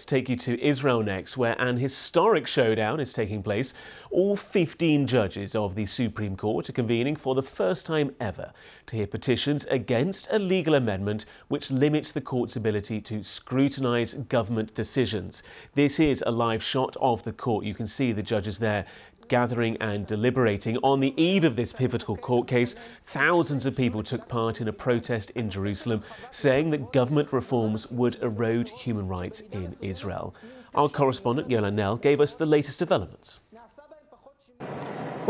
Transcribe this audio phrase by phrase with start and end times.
[0.00, 3.74] Let's take you to Israel next, where an historic showdown is taking place.
[4.10, 8.54] All 15 judges of the Supreme Court are convening for the first time ever
[8.86, 14.72] to hear petitions against a legal amendment which limits the court's ability to scrutinise government
[14.72, 15.42] decisions.
[15.74, 17.66] This is a live shot of the court.
[17.66, 18.86] You can see the judges there
[19.30, 20.76] gathering and deliberating.
[20.78, 24.72] On the eve of this pivotal court case, thousands of people took part in a
[24.72, 30.34] protest in Jerusalem saying that government reforms would erode human rights in Israel.
[30.74, 33.40] Our correspondent Yolande Knell gave us the latest developments.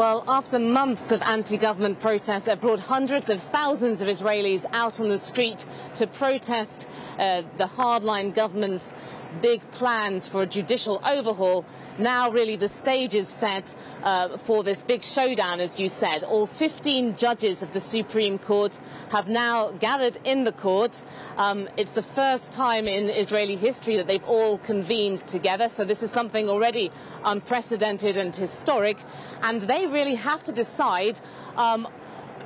[0.01, 5.11] Well, after months of anti-government protests that brought hundreds of thousands of Israelis out on
[5.11, 8.95] the street to protest uh, the hardline government's
[9.43, 11.67] big plans for a judicial overhaul,
[11.99, 16.25] now really the stage is set uh, for this big showdown, as you said.
[16.25, 18.81] All 15 judges of the Supreme Court
[19.11, 21.05] have now gathered in the court.
[21.37, 26.03] Um, it's the first time in Israeli history that they've all convened together, so this
[26.03, 26.91] is something already
[27.23, 28.97] unprecedented and historic.
[29.43, 31.21] And they really have to decide
[31.57, 31.87] um,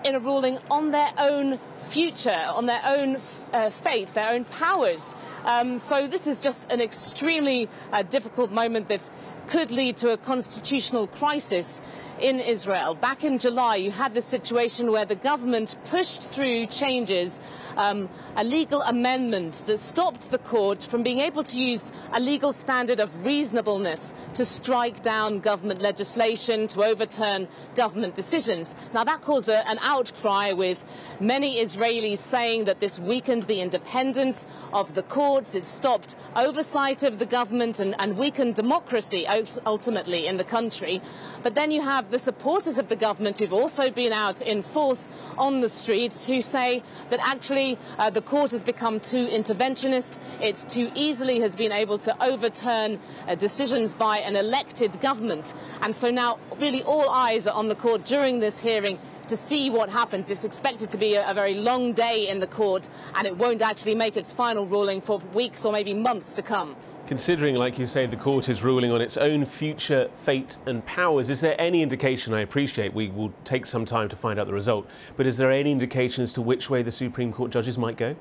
[0.05, 3.17] in a ruling on their own future, on their own
[3.53, 5.15] uh, fate, their own powers.
[5.45, 9.11] Um, so this is just an extremely uh, difficult moment that
[9.49, 11.81] could lead to a constitutional crisis
[12.21, 12.95] in Israel.
[12.95, 17.41] Back in July, you had this situation where the government pushed through changes,
[17.77, 22.53] um, a legal amendment that stopped the court from being able to use a legal
[22.53, 28.77] standard of reasonableness to strike down government legislation, to overturn government decisions.
[28.93, 30.85] Now, that caused a, an outcry with
[31.21, 37.19] many Israelis saying that this weakened the independence of the courts, it stopped oversight of
[37.19, 39.27] the government and, and weakened democracy
[39.67, 41.01] ultimately in the country.
[41.43, 45.11] But then you have the supporters of the government who've also been out in force
[45.37, 50.19] on the streets who say that actually uh, the court has become too interventionist.
[50.41, 55.55] It too easily has been able to overturn uh, decisions by an elected government.
[55.81, 58.99] And so now really all eyes are on the court during this hearing
[59.29, 60.31] to see what happens.
[60.31, 63.63] It's expected to be a, a, very long day in the court and it won't
[63.63, 66.77] actually make its final ruling for weeks or maybe months to come.
[67.07, 71.29] Considering, like you say, the court is ruling on its own future fate and powers,
[71.29, 74.55] is there any indication, I appreciate we will take some time to find out the
[74.55, 77.99] result, but is there any indication as to which way the Supreme Court judges might
[77.99, 78.17] go?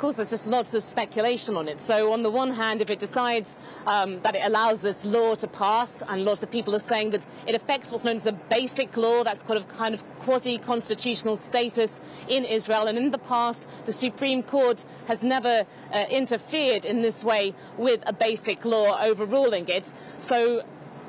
[0.00, 1.78] Course, there's just lots of speculation on it.
[1.78, 5.46] So on the one hand, if it decides um, that it allows this law to
[5.46, 8.96] pass, and lots of people are saying that it affects what's known as a basic
[8.96, 12.86] law, that's kind of kind of quasi-constitutional status in Israel.
[12.86, 18.02] And in the past, the Supreme Court has never uh, interfered in this way with
[18.06, 19.92] a basic law, overruling it.
[20.18, 20.64] So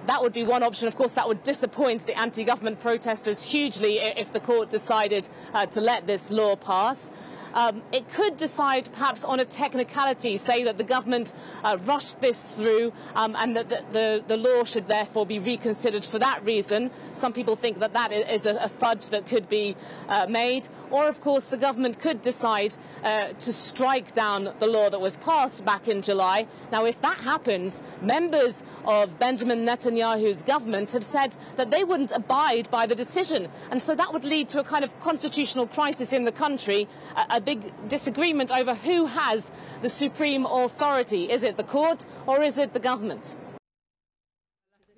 [0.05, 0.89] that would be one option.
[0.89, 5.79] Of course, that would disappoint the anti-government protesters hugely if the court decided uh, to
[5.79, 7.13] let this law pass.
[7.53, 12.55] Um, it could decide perhaps on a technicality, say that the government uh, rushed this
[12.55, 16.89] through um, and that the, the, the, law should therefore be reconsidered for that reason.
[17.13, 19.75] Some people think that that is a, a fudge that could be
[20.07, 20.67] uh, made.
[20.89, 25.17] Or, of course, the government could decide uh, to strike down the law that was
[25.17, 26.47] passed back in July.
[26.71, 32.69] Now, if that happens, members of Benjamin Netanyahu's government have said that they wouldn't abide
[32.71, 33.49] by the decision.
[33.69, 36.87] And so that would lead to a kind of constitutional crisis in the country,
[37.29, 41.29] a, big disagreement over who has the supreme authority.
[41.29, 43.37] Is it the court or is it the government?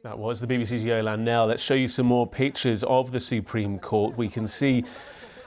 [0.04, 1.46] That was the BBC's Yolande Knell.
[1.48, 4.18] Let's show you some more pictures of the Supreme Court.
[4.18, 4.84] We can see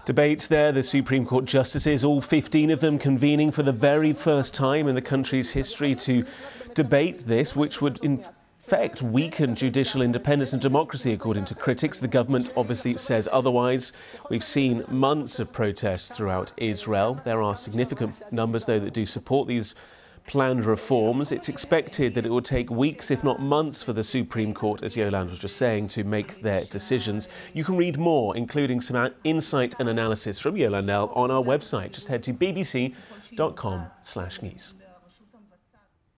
[0.06, 4.54] debates there, the Supreme Court justices, all 15 of them convening for the very first
[4.54, 6.24] time in the country's history to
[6.72, 8.24] debate this, which would in
[8.66, 12.00] effect weaken judicial independence and democracy, according to critics.
[12.00, 13.92] The government obviously says otherwise.
[14.28, 17.20] We've seen months of protests throughout Israel.
[17.24, 19.76] There are significant numbers, though, that do support these
[20.26, 21.30] planned reforms.
[21.30, 24.96] It's expected that it will take weeks, if not months, for the Supreme Court, as
[24.96, 27.28] Yolande was just saying, to make their decisions.
[27.54, 31.92] You can read more, including some insight and analysis from Yolande Knell on our website.
[31.92, 32.96] Just head to bbc.com/news.